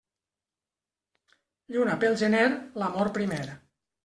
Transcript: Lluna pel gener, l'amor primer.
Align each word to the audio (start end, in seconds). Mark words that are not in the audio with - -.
Lluna 1.75 1.99
pel 2.05 2.19
gener, 2.23 2.47
l'amor 2.85 3.13
primer. 3.21 3.45